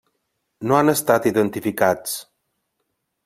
[0.69, 2.17] No han estat identificats.